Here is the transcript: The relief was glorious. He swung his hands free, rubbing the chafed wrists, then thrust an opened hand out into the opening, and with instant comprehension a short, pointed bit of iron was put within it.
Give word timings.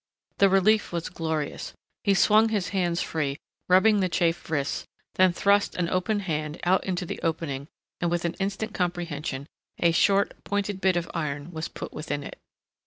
The 0.39 0.49
relief 0.49 0.91
was 0.91 1.09
glorious. 1.09 1.73
He 2.03 2.15
swung 2.15 2.49
his 2.49 2.69
hands 2.69 3.03
free, 3.03 3.37
rubbing 3.69 3.99
the 3.99 4.09
chafed 4.09 4.49
wrists, 4.49 4.83
then 5.13 5.31
thrust 5.31 5.75
an 5.75 5.89
opened 5.89 6.23
hand 6.23 6.59
out 6.63 6.83
into 6.83 7.05
the 7.05 7.21
opening, 7.21 7.67
and 7.99 8.09
with 8.09 8.25
instant 8.41 8.73
comprehension 8.73 9.45
a 9.77 9.91
short, 9.91 10.43
pointed 10.43 10.81
bit 10.81 10.95
of 10.97 11.07
iron 11.13 11.51
was 11.51 11.67
put 11.67 11.93
within 11.93 12.23
it. 12.23 12.39